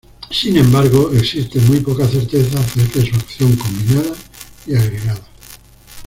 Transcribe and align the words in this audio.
Sin 0.31 0.57
embargo 0.57 1.11
existen 1.13 1.63
muy 1.67 1.79
pocas 1.81 2.09
certezas 2.09 2.55
acerca 2.55 3.01
de 3.01 3.11
su 3.11 3.15
acción 3.17 3.55
combinada 3.55 4.15
y 4.65 4.73
agregada. 4.75 5.27